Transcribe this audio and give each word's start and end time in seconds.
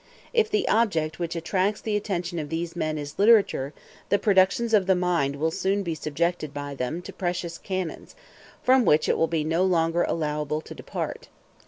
If 0.33 0.49
the 0.49 0.67
object 0.67 1.19
which 1.19 1.35
attracts 1.35 1.79
the 1.79 1.95
attention 1.95 2.39
of 2.39 2.49
these 2.49 2.75
men 2.75 2.97
is 2.97 3.19
literature, 3.19 3.71
the 4.09 4.17
productions 4.17 4.73
of 4.73 4.87
the 4.87 4.95
mind 4.95 5.35
will 5.35 5.51
soon 5.51 5.83
be 5.83 5.93
subjected 5.93 6.55
by 6.55 6.73
them 6.73 7.03
to 7.03 7.13
precise 7.13 7.59
canons, 7.59 8.15
from 8.63 8.83
which 8.83 9.07
it 9.07 9.15
will 9.15 9.29
no 9.31 9.63
longer 9.63 10.03
be 10.03 10.09
allowable 10.09 10.61
to 10.61 10.73
depart. 10.73 11.27